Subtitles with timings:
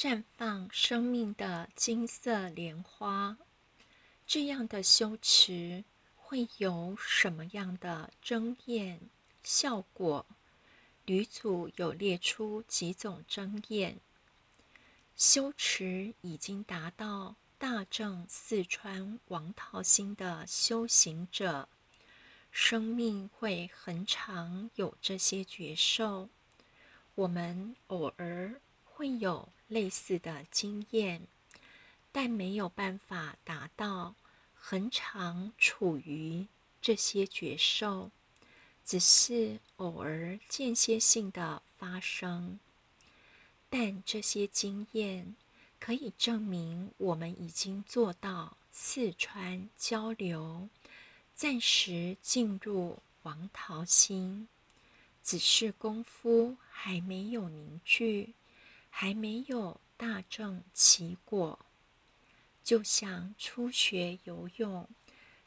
[0.00, 3.36] 绽放生命的金色莲花。
[4.28, 5.82] 这样的修持
[6.14, 9.00] 会有什么样的争验
[9.42, 10.24] 效果？
[11.04, 13.98] 吕祖有列出几种争验。
[15.16, 21.68] 修持已经达到大正四川王桃心的修行者，
[22.52, 26.28] 生命会很长有这些觉受。
[27.16, 31.22] 我们偶尔会有类似的经验，
[32.10, 34.14] 但没有办法达到
[34.54, 36.46] 恒常处于
[36.82, 38.10] 这些觉受，
[38.84, 42.58] 只是偶尔间歇性的发生。
[43.70, 45.36] 但这些经验
[45.78, 50.68] 可以证明，我们已经做到四川交流，
[51.34, 54.48] 暂时进入王桃心，
[55.22, 58.32] 只是功夫还没有凝聚，
[59.00, 61.56] 还没有大正起果。
[62.64, 64.88] 就像初学游泳，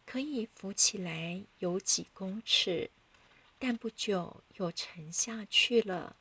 [0.05, 2.89] 可以浮起来游几公尺，
[3.59, 6.16] 但不久又沉下去了。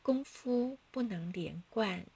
[0.00, 2.06] 功夫不能连贯，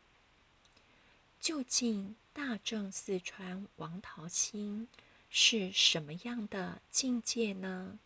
[1.38, 4.88] 究竟大正四川王桃心
[5.28, 7.98] 是什么样的境界呢？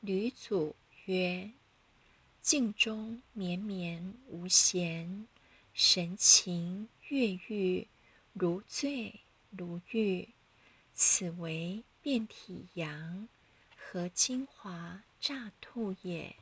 [0.00, 1.52] 吕祖曰
[2.50, 5.28] ：“静中绵绵无闲，
[5.72, 7.86] 神情悦欲，
[8.32, 9.20] 如醉
[9.50, 10.30] 如玉。
[10.92, 13.28] 此为遍体阳
[13.76, 16.34] 和精华乍吐也。”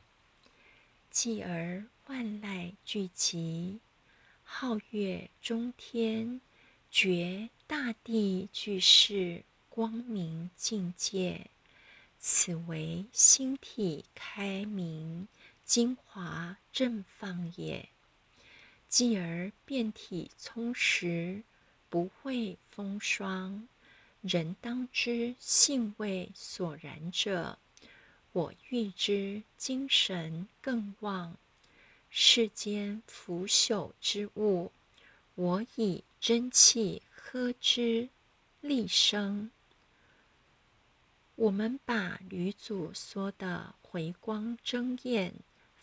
[1.11, 3.77] 继而万籁俱寂，
[4.43, 6.41] 皓月中天，
[6.89, 11.51] 觉大地俱是光明境界。
[12.17, 15.27] 此为心体开明，
[15.69, 17.89] 精华正放也。
[18.87, 21.43] 继而遍体充实，
[21.91, 23.67] 不会风霜。
[24.21, 27.59] 人当知性味所然者。
[28.31, 31.37] 我欲之精神更旺，
[32.09, 34.71] 世间腐朽之物，
[35.35, 38.09] 我以真气呵之，
[38.61, 39.51] 立生。
[41.35, 45.31] 我们把吕祖说的回光争艳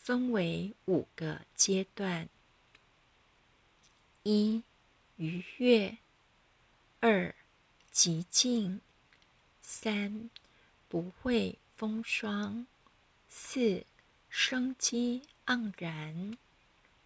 [0.06, 2.28] 分为五个阶段：
[4.22, 4.62] 一、
[5.16, 5.96] 愉悦；
[7.00, 7.34] 二、
[7.90, 8.78] 极静；
[9.60, 10.30] 三、
[10.88, 11.58] 不会。
[11.74, 12.68] 风霜，
[13.28, 13.84] 四
[14.30, 16.38] 生机盎然，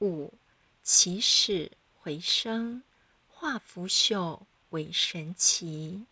[0.00, 0.34] 五
[0.82, 2.82] 起始回生，
[3.30, 6.04] 化腐朽为神奇。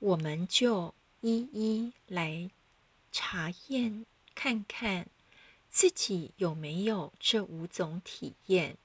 [0.00, 2.50] 我们就一一来
[3.12, 4.04] 查验
[4.40, 5.08] 看看，
[5.68, 8.76] 自己有没有这五种体验。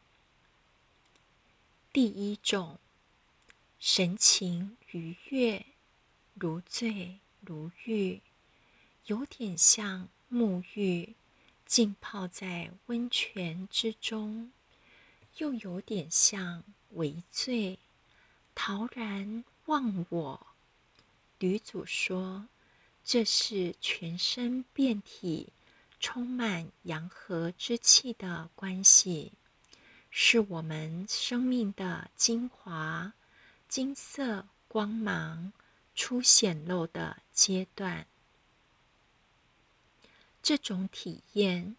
[1.92, 2.80] 第一种，
[3.78, 5.64] 神情愉悦，
[6.34, 7.20] 如醉。
[7.46, 8.22] 如浴，
[9.06, 11.14] 有点像沐浴，
[11.68, 14.50] 浸泡在温泉之中；
[15.38, 17.78] 又有点像微醉，
[18.56, 20.48] 陶然忘我。
[21.38, 22.48] 吕祖说，
[23.04, 25.50] 这是全身遍体
[26.00, 29.34] 充满阳和之气的关系，
[30.10, 33.14] 是我们生命的精华、
[33.68, 35.54] 金色光芒。
[35.96, 38.08] 初显露的阶段，
[40.42, 41.76] 这种体验，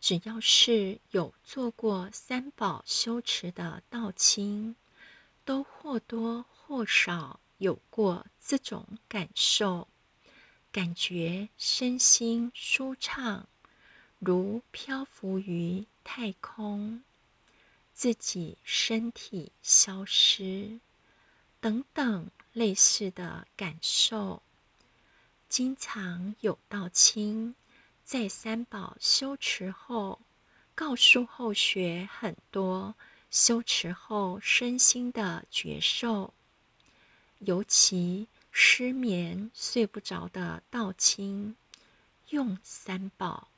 [0.00, 4.74] 只要是有做过三宝修持的道亲，
[5.44, 9.86] 都或多或少有过这种感受，
[10.72, 13.46] 感觉身心舒畅，
[14.18, 17.02] 如漂浮于太空，
[17.92, 20.80] 自己身体消失，
[21.60, 22.30] 等等。
[22.52, 24.42] 类似的感受，
[25.48, 27.54] 经常有道亲
[28.04, 30.18] 在三宝修持后，
[30.74, 32.96] 告诉后学很多
[33.30, 36.34] 修持后身心的觉受，
[37.38, 41.56] 尤其失眠睡不着的道亲，
[42.30, 43.48] 用三宝，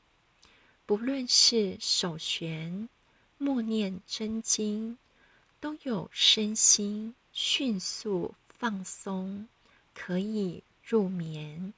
[0.86, 2.88] 不论是手旋、
[3.38, 4.98] 默念真经，
[5.60, 8.34] 都有身心迅速。
[8.62, 9.48] 放松，
[9.92, 11.74] 可以入眠，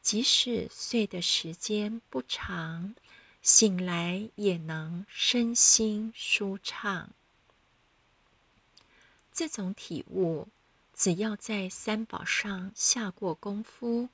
[0.00, 2.94] 即使睡的时间不长，
[3.42, 7.10] 醒来也能身心舒畅。
[9.30, 10.48] 这种体悟，
[11.02, 14.08] 只要在三宝上下过功夫，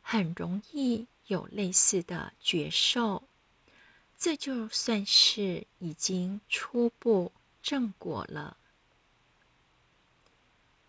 [0.00, 3.24] 很容易有类似的觉受。
[4.16, 7.30] 这就算是已经初步
[7.62, 8.56] 正果了。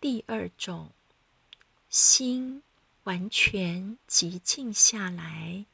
[0.00, 0.90] 第二种，
[1.90, 2.62] 心
[3.04, 5.66] 完全极静下来，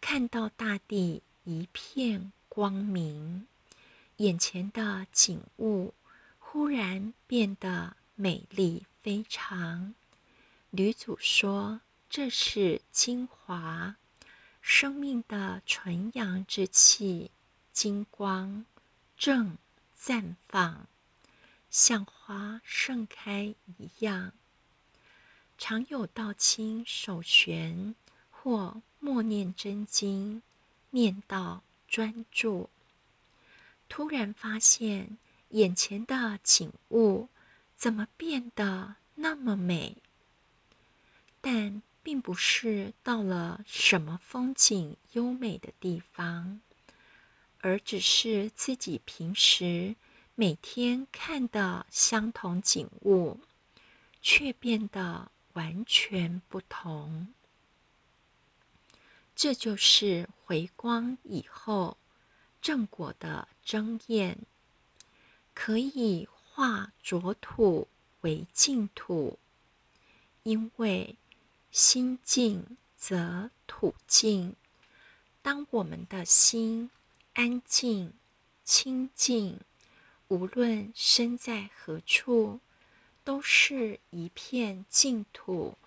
[0.00, 3.46] 看到大地一片光明，
[4.16, 5.94] 眼前的景物
[6.40, 9.94] 忽然变得美丽非常。
[10.70, 11.80] 女主说
[12.10, 13.94] ：“这是精华。”
[14.60, 17.30] 生命的纯阳之气，
[17.72, 18.66] 金光
[19.16, 19.56] 正
[19.96, 20.88] 绽放，
[21.70, 24.32] 像花盛开一样。
[25.56, 27.94] 常有道亲手悬
[28.32, 30.42] 或默念真经，
[30.90, 32.68] 念道专注，
[33.88, 35.16] 突然发现
[35.50, 37.28] 眼前的景物
[37.78, 39.96] 怎么变得那么美？
[41.40, 41.80] 但。
[42.00, 46.62] 并不是到了什么风景优美的地方，
[47.60, 49.94] 而只是自己平时
[50.34, 53.38] 每天看的相同景物，
[54.22, 57.28] 却变得完全不同。
[59.36, 61.98] 这就是回光以后
[62.62, 64.38] 正果的争验，
[65.52, 66.26] 可以
[66.58, 67.86] 化浊土
[68.22, 69.38] 为净土，
[70.42, 71.14] 因为。
[71.70, 74.56] 心静则土静。
[75.40, 76.90] 当我们的心
[77.34, 78.12] 安静、
[78.64, 79.60] 清净，
[80.26, 82.58] 无论身在何处，
[83.22, 85.78] 都是一片净土。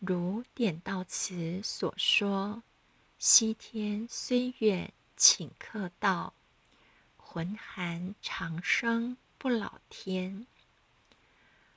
[0.00, 2.62] 如点到词所说
[3.18, 6.34] ：“西天虽远，请客到；
[7.16, 10.46] 魂寒长生不老天。”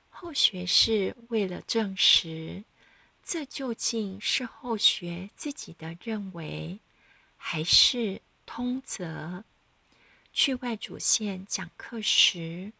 [0.08, 2.62] 后学是为了证实。
[3.24, 6.78] 这究竟是后学自己的认为，
[7.36, 9.42] 还是通则？
[10.32, 12.72] 去外祖县讲课时，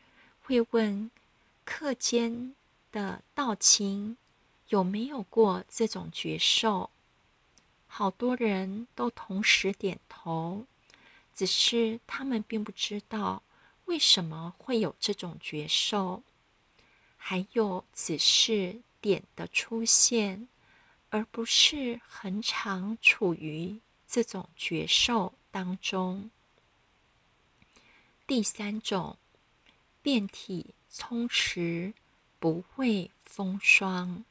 [0.44, 1.10] 会问
[1.64, 2.54] 课间
[2.92, 4.16] 的道亲
[4.68, 6.90] 有没有过这种觉受，
[7.88, 10.64] 好多人都同时点头，
[11.34, 13.42] 只是他们并不知道
[13.86, 16.22] 为什么会有这种觉受，
[17.16, 18.80] 还有只是。
[18.98, 20.48] 点的出现，
[21.10, 23.78] 而不是恒常处于
[24.08, 26.28] 这种觉受当中。
[28.26, 29.16] 第三种，
[30.02, 31.94] 变体充实，
[32.40, 34.24] 不会风霜。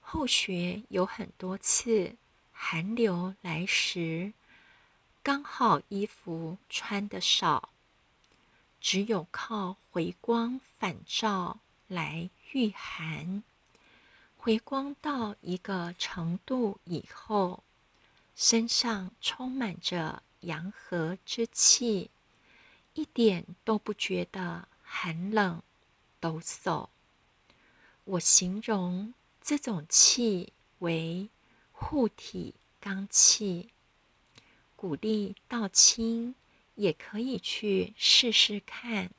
[0.00, 2.16] 后学有很多次
[2.52, 4.34] 寒流来时，
[5.22, 7.70] 刚好衣服穿的少，
[8.80, 12.30] 只有靠回光返照来。
[12.54, 13.42] 御寒，
[14.38, 17.62] 回光到一个程度以后，
[18.34, 22.10] 身上充满着阳和之气，
[22.94, 25.62] 一点都不觉得寒冷、
[26.18, 26.88] 抖擞。
[28.04, 31.28] 我形容这种气为
[31.70, 33.68] 护体刚气，
[34.74, 36.34] 鼓励道清
[36.78, 39.10] 也可以去试试看。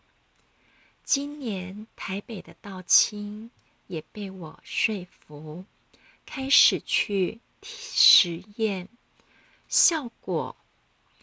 [1.03, 3.51] 今年台北的道亲
[3.87, 5.65] 也被我说服，
[6.25, 8.87] 开始去实验，
[9.67, 10.55] 效果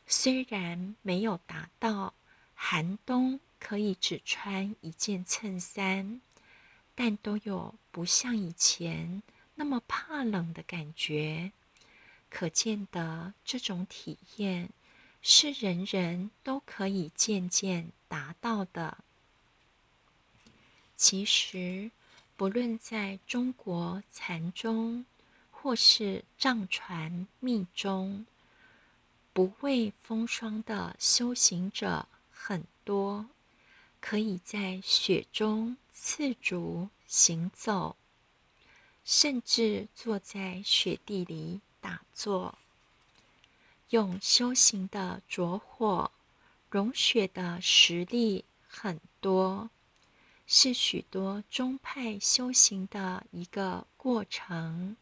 [0.07, 2.13] 虽然没有达到
[2.55, 6.21] 寒冬可以只穿一件衬衫，
[6.95, 9.23] 但都有不像以前
[9.55, 11.53] 那么怕冷的感觉。
[12.29, 14.69] 可见得这种体验
[15.29, 18.99] 是人人都可以渐渐达到的。
[20.97, 21.91] 其实，
[22.37, 25.05] 不论在中国禅宗，
[25.51, 28.25] 或是藏传密宗，
[29.33, 33.27] 不畏风霜的修行者很多，
[34.01, 37.97] 可以在雪中赤足行走，
[39.05, 42.57] 甚至坐在雪地里打坐，
[43.91, 46.11] 用修行的着火
[46.71, 49.71] 融雪的实力很多。
[50.49, 54.97] 是许多宗派修行的一个过程。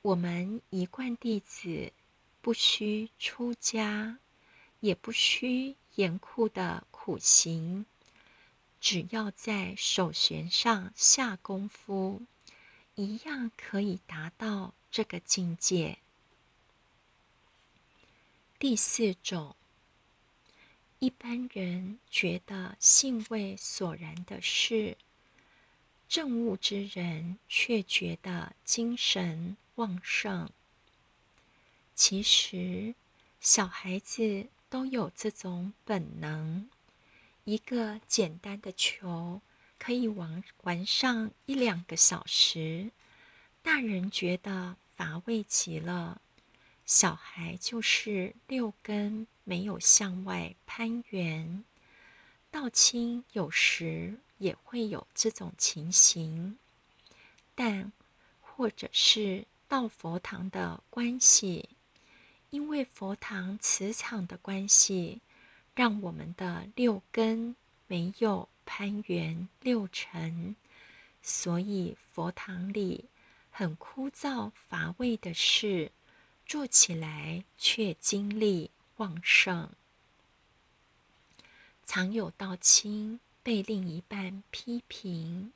[0.00, 1.92] 我们一贯弟子
[2.40, 4.18] 不需出家，
[4.80, 7.84] 也不需严酷的苦行，
[8.80, 12.22] 只要在手弦上下功夫，
[12.94, 15.98] 一样可以达到这个境界。
[18.60, 19.56] 第四种。
[20.98, 24.98] 一般人觉得兴味索然的事，
[26.10, 30.50] 正悟之人却觉得精神旺盛。
[31.94, 32.94] 其实，
[33.40, 36.68] 小孩子都有这种本能。
[37.44, 39.40] 一个简单的球
[39.78, 42.90] 可以玩玩上一两个小时，
[43.62, 46.20] 大人觉得乏味极了。
[46.90, 51.62] 小孩就是六根没有向外攀援。
[52.50, 56.58] 道亲有时也会有这种情形，
[57.54, 57.92] 但
[58.40, 61.68] 或者是到佛堂的关系，
[62.50, 65.20] 因为佛堂磁场的关系，
[65.76, 67.54] 让我们的六根
[67.86, 70.56] 没有攀援六尘，
[71.22, 73.04] 所以佛堂里
[73.48, 75.92] 很枯燥乏味的事，
[76.50, 79.70] 做起来却精力旺盛。
[81.86, 85.52] 常有道亲被另一半批评，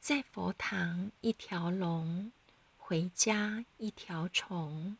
[0.00, 2.32] 在佛堂一条龙，
[2.78, 4.96] 回家一条虫；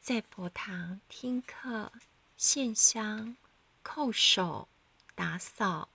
[0.00, 1.90] 在佛堂听课、
[2.36, 3.36] 献香、
[3.82, 4.68] 叩首、
[5.16, 5.88] 打扫，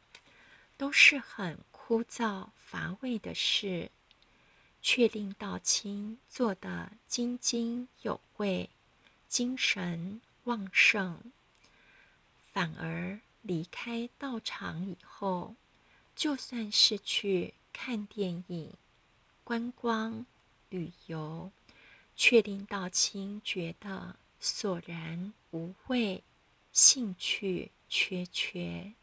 [0.75, 3.89] 都是很枯燥乏味的事，
[4.87, 8.69] 却令道亲做得津津有味，
[9.27, 11.17] 精神旺盛，
[12.53, 13.19] 反而。
[13.41, 15.55] 离开道场以后，
[16.15, 18.73] 就算是去看电影、
[19.43, 20.25] 观光、
[20.69, 21.51] 旅游，
[22.15, 26.23] 却令道亲觉得索然无味，
[26.71, 28.93] 兴趣缺缺。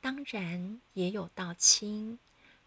[0.00, 2.18] 当然，也有道亲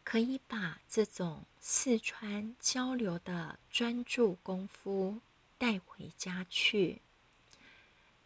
[0.06, 5.20] 可以把这种四川交流的专注功夫
[5.58, 7.02] 带回家去。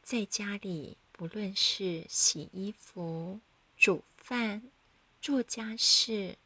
[0.04, 3.40] 在家里，不论是洗衣服、
[3.78, 4.62] 煮饭、
[5.22, 6.38] 做家事、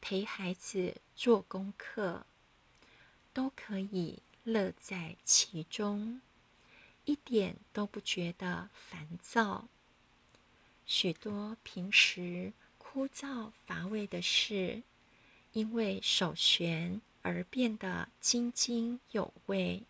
[0.00, 2.26] 陪孩子做功课，
[3.32, 6.20] 都可以乐在其中，
[7.06, 9.66] 一点都不觉得烦躁。
[10.84, 12.52] 许多平时
[12.94, 14.80] 枯燥乏味的事，
[15.52, 19.82] 因为手旋而变得津津有味。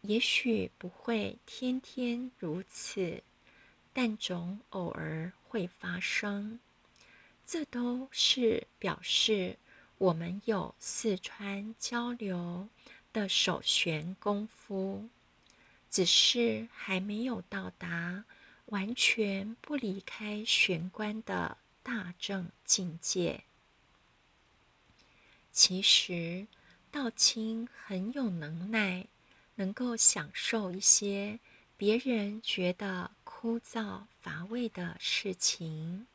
[0.00, 3.22] 也许不会天天如此，
[3.92, 6.58] 但总偶尔会发生。
[7.46, 9.56] 这都是表示
[9.98, 12.66] 我们有四川交流
[13.12, 15.08] 的手旋功夫，
[15.88, 18.24] 只是还没有到达
[18.66, 21.56] 完全不离开玄关的
[21.88, 23.44] 大正境界。
[25.50, 26.46] 其实
[26.90, 29.06] 道清很有能耐。
[29.60, 31.40] 能够享受一些
[31.76, 36.06] 别人觉得枯燥乏味的事情，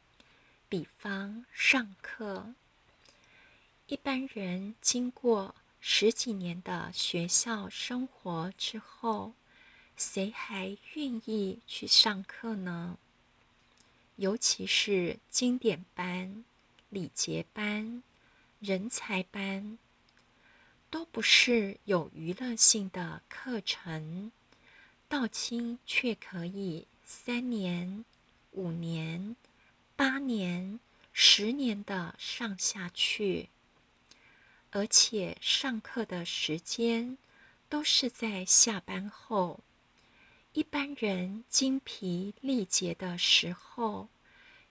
[0.70, 2.53] 比方上课。
[3.88, 9.34] 一般人经过十几年的学校生活之后，
[9.98, 12.98] 谁还愿意去上课呢？
[14.24, 16.46] 尤其是经典班、
[16.88, 18.01] 礼节班、
[18.62, 19.77] 人才班。
[20.89, 24.32] 都不是有娱乐性的课程，
[25.10, 28.06] 道清却可以三年、
[28.51, 29.36] 五年、
[29.98, 30.80] 八年、
[31.12, 33.50] 十年的上下去，
[34.72, 37.18] 而且上课的时间
[37.68, 39.60] 都是在下班后。
[40.53, 44.08] 一般人精疲力竭的时候，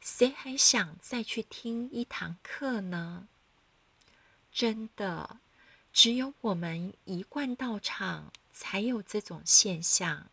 [0.02, 3.28] 谁还想再去听一堂课呢？
[4.52, 5.38] 真的。
[5.92, 10.30] 只有我们一贯道场才有这种现象，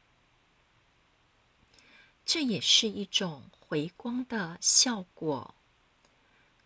[2.25, 5.53] 这也是一种回光的效果。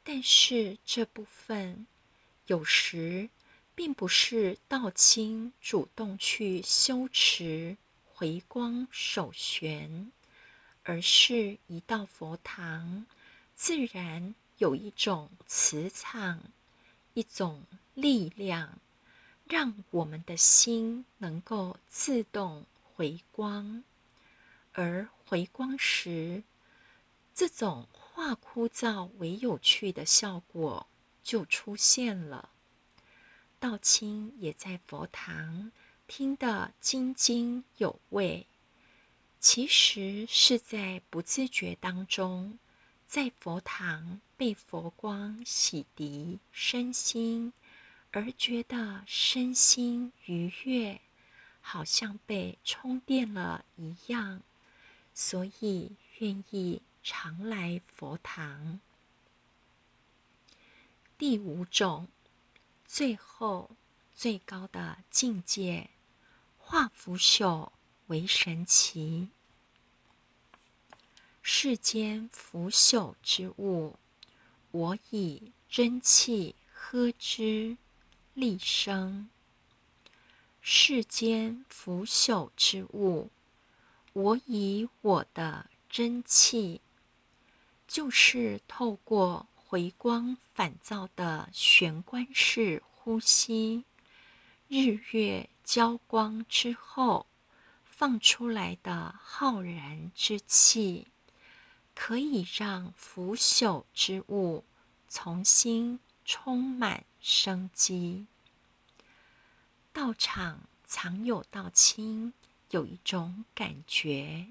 [0.04, 1.88] 但是这部分
[2.46, 3.32] 有时
[3.74, 10.12] 并不是道清主动去修持回光守玄，
[10.84, 13.06] 而是一到佛堂，
[13.56, 16.40] 自然有一种磁场，
[17.14, 17.64] 一种
[17.94, 18.80] 力量。
[19.46, 23.84] 让我们的心能够自动回光，
[24.72, 26.44] 而回光时，
[27.36, 30.88] 这种化枯燥为有趣的效果
[31.22, 32.50] 就出现了。
[33.60, 35.72] 道清也在佛堂
[36.08, 38.48] 听得津津有味，
[39.44, 42.58] 其实是在不自觉当中，
[43.06, 47.52] 在佛堂被佛光洗涤身心。
[48.12, 51.02] 而觉得身心愉悦，
[51.60, 54.42] 好像被充电了一样，
[55.14, 58.80] 所以愿意常来佛堂。
[61.18, 62.08] 第五种，
[62.86, 63.72] 最后
[64.16, 65.90] 最高的境界，
[66.58, 67.72] 化腐朽
[68.08, 69.30] 为神奇。
[71.46, 74.00] 世间腐朽之物，
[74.72, 77.76] 我以真气呵之，
[78.34, 79.30] 立生。
[80.62, 83.30] 世间腐朽之物，
[84.14, 86.80] 我以我的真气，
[87.90, 93.84] 就是透过回光返照的玄关式呼吸，
[94.70, 97.28] 日月交光之后
[97.84, 101.08] 放出来的浩然之气。
[101.96, 104.64] 可以让腐朽之物
[105.08, 108.26] 重新充满生机。
[109.92, 112.34] 道场常有道亲，
[112.72, 114.48] 有一种感觉，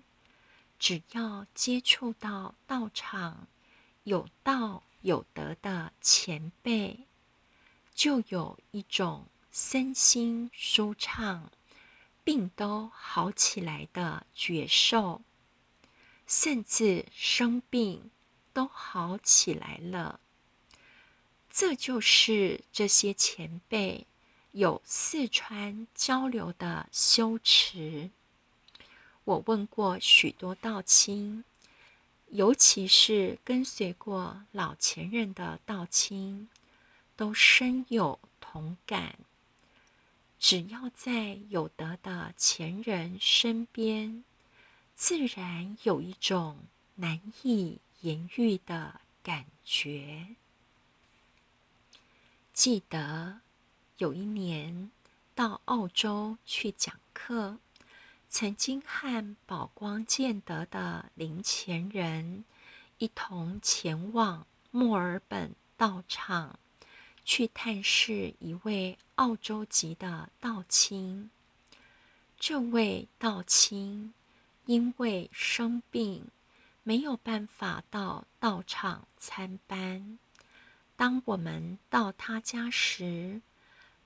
[0.79, 3.49] 只要接触到道场
[4.05, 7.07] 有道有德的前辈，
[7.95, 11.51] 就有一种身心舒畅、
[12.23, 15.21] 病都好起来的觉受。
[16.35, 18.11] 甚至生病
[18.55, 20.19] 都好起来了，
[21.51, 24.07] 这就是这些前辈
[24.53, 28.09] 有四川交流的修持。
[29.25, 31.45] 我问过许多道亲，
[32.29, 36.49] 尤其是跟随过老前任的道亲，
[37.15, 39.17] 都深有同感。
[40.39, 44.25] 只要在有德的前人身边。
[45.05, 46.57] 自然有一种
[46.95, 50.29] 难以言喻的感觉。
[52.53, 53.41] 记得
[53.99, 54.93] 有一年
[55.35, 57.59] 到澳洲去讲课，
[58.29, 62.45] 曾经和宝光建德的林前人
[62.99, 66.61] 一同前往墨尔本道场，
[67.25, 71.29] 去探视一位澳洲籍的道亲。
[72.39, 74.15] 这位道亲。
[74.67, 76.29] 因为生病，
[76.83, 80.19] 没有办法到道场参班。
[80.97, 83.41] 当我们到他家时，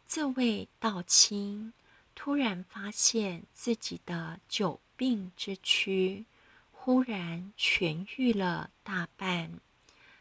[0.08, 1.72] 这位道亲
[2.14, 6.24] 突然发现自己的久病之躯
[6.72, 9.60] 忽然痊愈了大半，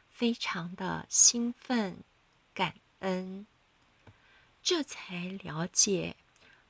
[0.10, 1.98] 非常的兴奋
[2.54, 3.46] 感恩，
[4.62, 6.16] 这才了解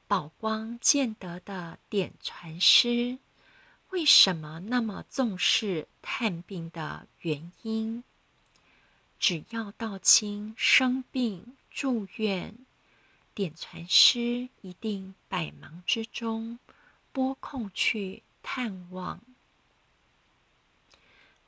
[0.07, 3.17] 宝光见德的点传师。
[3.95, 8.03] 为什么那么重视探病的原因？
[9.17, 12.53] 只要道亲生病住院，
[13.33, 16.59] 点传师一定百忙之中
[17.13, 19.21] 拨空去探望。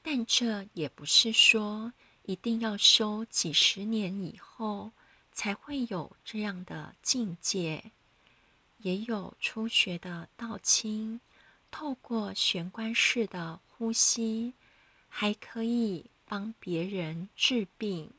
[0.01, 1.91] 但这也不是说
[2.23, 4.93] 一定要修几十年以后
[5.33, 7.91] 才会有这样的境界。
[8.77, 11.19] 也有初学的道亲。
[11.69, 14.53] 透过玄关式的呼吸，
[15.07, 18.11] 还可以帮别人治病，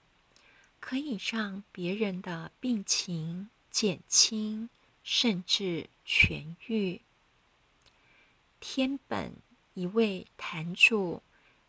[0.79, 4.69] 可以让别人的病情减轻，
[5.03, 7.01] 甚至痊愈。
[8.61, 9.35] 天本
[9.75, 11.23] 一位坛主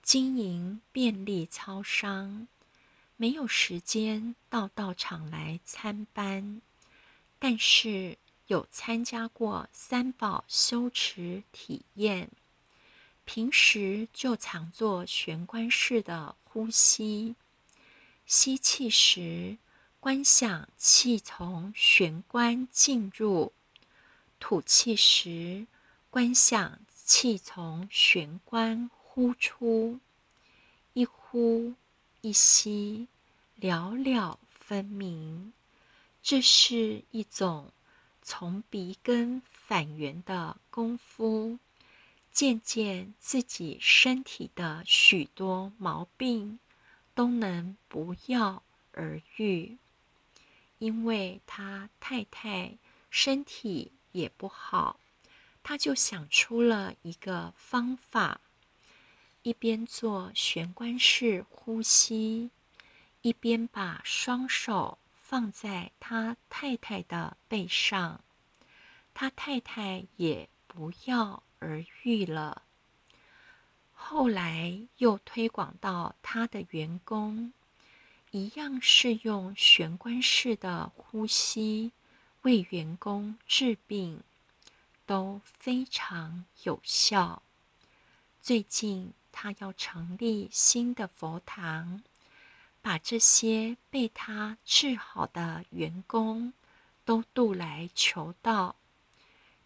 [0.03, 2.47] 经营便利超商，
[3.15, 6.61] 没有时间到道场来参班，
[7.39, 8.17] 但是。
[8.49, 12.31] 有参加过三宝修持体验，
[13.23, 17.35] 平时就常做玄关式的呼吸，
[18.25, 19.59] 吸气时
[19.99, 23.53] 观想气从玄关进入，
[24.39, 25.67] 吐气时
[26.09, 29.99] 观想气从玄关呼出，
[30.93, 31.75] 一呼
[32.21, 33.07] 一吸，
[33.57, 35.53] 了了分明。
[36.23, 37.71] 这是一种。
[38.31, 41.57] 从鼻根返源的功夫，
[42.31, 46.59] 渐渐自己身体的许多毛病
[47.15, 48.61] 都能不药
[48.91, 49.79] 而愈。
[50.77, 52.77] 因为他太太
[53.09, 54.99] 身体也不好，
[55.63, 58.39] 他就想出了一个方法，
[59.41, 62.51] 一边做玄关式呼吸，
[63.23, 64.99] 一边把双手。
[65.29, 68.21] 放在他太太的背上，
[69.13, 72.63] 他太太也不药而愈了。
[73.93, 77.53] 后来又推广到他的员工，
[78.31, 81.91] 一样是用玄关式的呼吸
[82.41, 84.23] 为员工治病，
[85.05, 87.43] 都非常有效。
[88.41, 92.01] 最近他要成立新的佛堂。
[92.89, 96.53] 把这些被他治好的员工
[97.05, 98.75] 都渡来求道，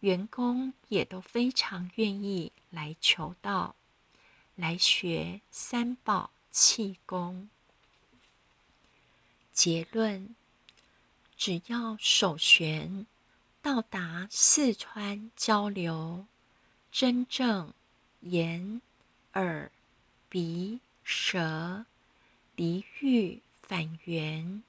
[0.01, 3.75] 员工也都非常愿意来求道，
[4.57, 7.47] 来学三宝气功。
[9.53, 10.35] 结论：
[11.37, 13.05] 只要首旋
[13.61, 16.25] 到达四川交流，
[16.91, 17.73] 真正
[18.19, 18.81] 眼、
[19.35, 19.71] 耳、
[20.27, 21.85] 鼻、舌
[22.55, 24.63] 离欲反缘，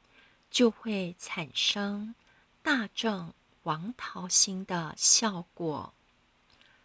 [0.50, 2.14] 就会产生
[2.62, 3.32] 大正。
[3.64, 5.94] 王桃心的效果。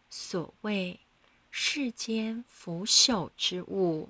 [0.09, 0.97] 所谓
[1.51, 4.07] 世间腐朽之物，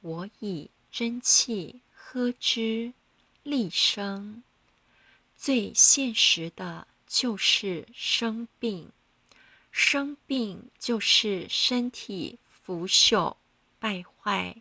[0.00, 2.92] 我以真气呵之，
[3.44, 4.42] 立生。
[5.36, 8.90] 最现实的就是生病，
[9.70, 13.36] 生病就是身体腐朽
[13.78, 14.56] 败坏，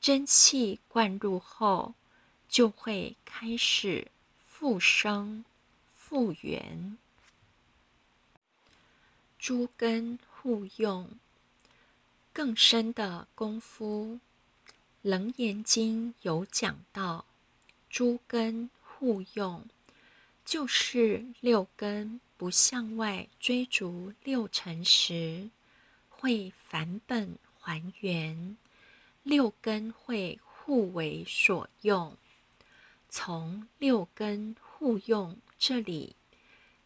[0.00, 1.94] 真气灌入后，
[2.48, 4.08] 就会开始
[4.46, 5.44] 复生。
[5.94, 6.96] 复原，
[9.38, 11.10] 诸根互用，
[12.32, 14.18] 更深的功夫，
[15.02, 17.26] 《楞严经》有讲到，
[17.90, 19.66] 诸根互用，
[20.46, 25.50] 就是六根不向外追逐六尘时，
[26.08, 28.56] 会返本还原，
[29.28, 32.16] 六根会互为所用，
[33.10, 35.36] 从六根互用。
[35.58, 36.16] 这里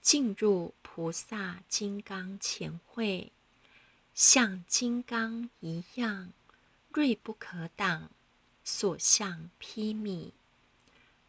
[0.00, 3.30] 进入菩萨金刚前会，
[4.12, 6.32] 像金刚一样
[6.90, 8.10] 锐不可挡，
[8.64, 10.32] 所向披靡，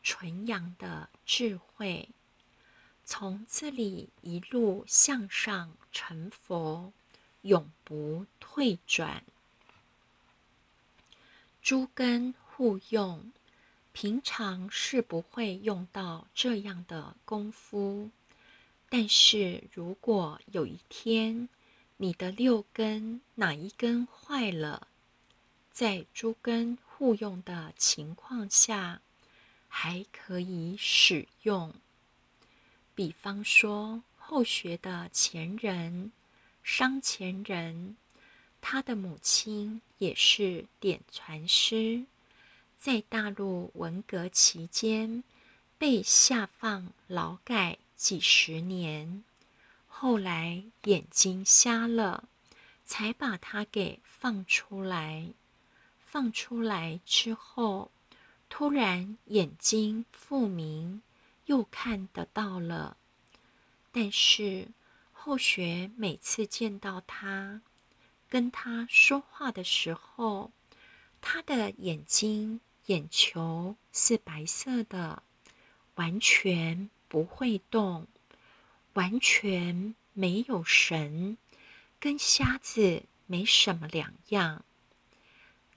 [0.01, 2.09] 纯阳的智慧，
[3.05, 6.91] 从这里一路向上成佛，
[7.43, 9.23] 永不退转。
[11.63, 13.31] 诸根互用。
[13.93, 18.09] 平常是不会用到这样的功夫，
[18.89, 21.47] 但是如果有一天
[21.97, 24.87] 你的六根哪一根坏了，
[25.71, 28.99] 在诸根互用的情况下，
[29.69, 31.73] 还可以使用。
[32.95, 36.11] 比方说后学的前人
[36.63, 37.95] 商前人，
[38.65, 42.05] 他的母亲也是点传师。
[42.79, 45.21] 在大陆文革期间，
[45.77, 49.25] 被下放劳改几十年，
[49.85, 52.23] 后来眼睛瞎了，
[52.85, 55.27] 才把他给放出来。
[56.05, 57.91] 放出来之后，
[58.47, 61.01] 突然眼睛复明，
[61.47, 62.95] 又看得到了。
[63.91, 64.69] 但是
[65.11, 67.61] 后学每次见到他，
[68.33, 70.51] 跟他说话的时候，
[71.21, 72.59] 他的眼睛。
[72.87, 75.23] 眼球是白色的，
[75.95, 78.07] 完全不会动，
[78.93, 81.37] 完全没有神，
[81.97, 84.65] 跟瞎子没什么两样。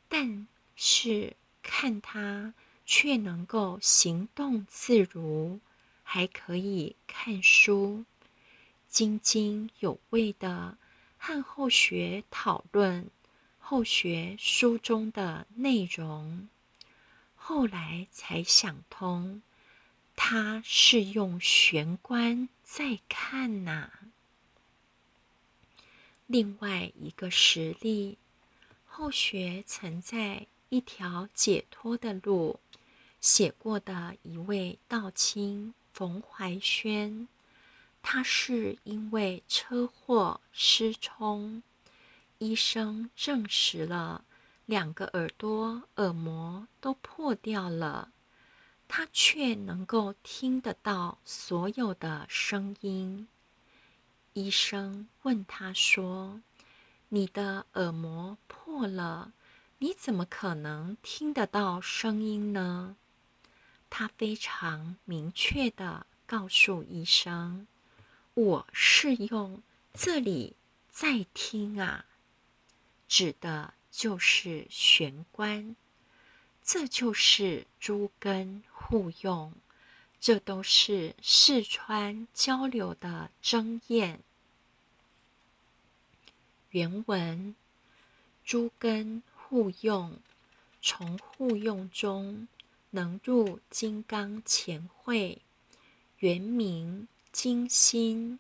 [0.09, 5.61] 但是看他却能够行动自如，
[6.03, 8.05] 还可以看书，
[8.89, 10.77] 津津有味的
[11.17, 13.11] 和后学讨论
[13.59, 16.49] 后学书中的内容。
[17.35, 19.43] 后来才想通，
[20.15, 23.91] 他是用玄关在看呐。
[26.27, 28.19] 另外一个实例，
[28.85, 32.59] 后学曾在《一条解脱的路》
[33.21, 37.29] 写过的一位道亲冯怀轩，
[38.09, 41.61] 他是因为车祸失聪，
[42.39, 44.25] 医生证实了。
[44.65, 48.13] 两个耳朵耳膜都破掉了，
[48.87, 53.27] 他却能够听得到所有的声音。
[54.35, 56.41] 医生问他说
[57.11, 59.33] ：“你的耳膜破了，
[59.79, 62.95] 你怎么可能听得到声音呢？”
[63.91, 67.67] 他非常明确的告诉医生
[68.37, 69.61] ：“我是用
[69.93, 70.55] 这里
[70.89, 72.07] 在听啊，
[73.09, 75.75] 指的。”就是玄关，
[76.63, 79.55] 这就是诸根互用，
[80.21, 84.21] 这都是四川交流的争验。
[86.69, 87.57] 原文：
[88.45, 90.19] 诸根互用，
[90.83, 92.47] 从互用中
[92.91, 95.41] 能入金刚前会，
[96.19, 98.39] 原名金心，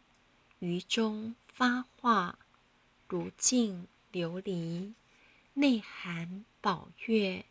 [0.58, 2.38] 于中发化，
[3.06, 4.94] 如镜琉璃。
[5.52, 7.44] 内含宝月，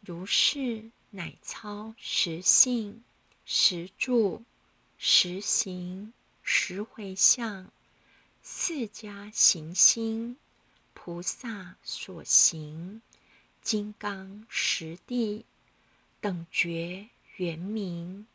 [0.00, 3.02] 如是乃操实性、
[3.44, 4.44] 实住、
[4.96, 6.12] 实行、
[6.44, 7.72] 实回向，
[8.40, 10.36] 四家行星、
[10.94, 13.02] 菩萨所行、
[13.60, 15.44] 金刚实地
[16.20, 18.28] 等觉圆明，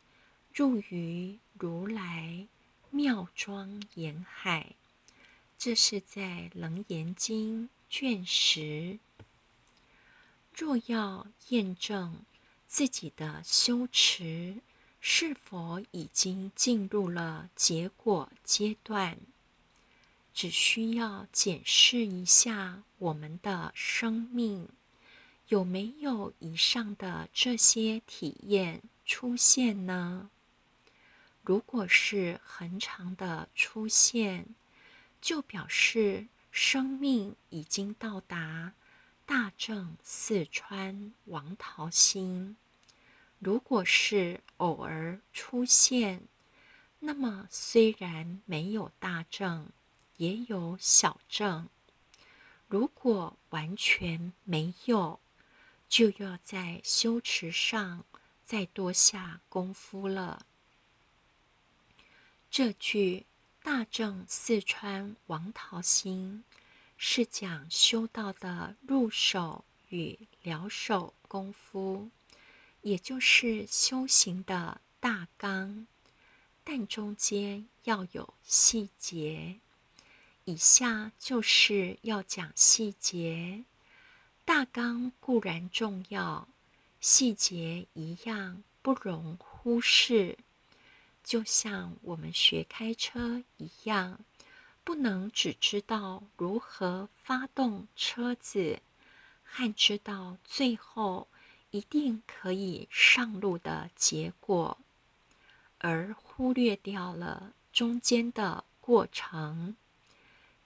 [0.52, 2.48] 入于如来
[2.90, 4.74] 妙庄严海。
[5.56, 8.98] 这是在《楞严经》卷十。
[10.52, 12.24] 若要验证
[12.66, 14.56] 自己的修持
[15.00, 19.16] 是否已经进入了结果阶段，
[20.34, 24.68] 只需要检视一下我们的生命
[25.46, 30.28] 有没有以上的这些体验出现呢？
[31.42, 34.46] 如果是恒常的出现，
[35.20, 38.72] 就表示生命已经到达。
[39.24, 42.56] 大正四川王桃心，
[43.38, 46.22] 如果是偶尔出现，
[46.98, 49.70] 那么虽然没有大正，
[50.18, 51.66] 也有小正；
[52.68, 55.18] 如果完全没有，
[55.88, 58.04] 就要在修持上
[58.44, 60.44] 再多下功夫了。
[62.52, 63.24] 这句
[63.62, 66.44] 大正四川王桃星。
[66.98, 72.10] 是讲修道的入手与了手功夫，
[72.82, 75.86] 也就是修行的大纲，
[76.62, 79.58] 但中间要有细节。
[80.44, 83.64] 以下就是要讲细节，
[84.44, 86.46] 大纲固然重要，
[87.00, 90.36] 细节一样不容忽视。
[91.22, 94.20] 就像我们学开车一样。
[94.84, 98.80] 不能只知道如何发动车子，
[99.44, 101.28] 和知道最后
[101.70, 104.76] 一定可以上路的结果，
[105.78, 109.76] 而忽略掉了中间的过程。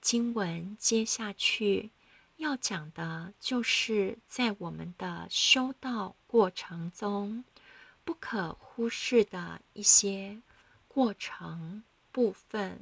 [0.01, 1.91] 经文接下去
[2.37, 7.43] 要讲的就是在我们的修道过程中
[8.03, 10.41] 不可忽视的一些
[10.97, 12.79] 过程部分。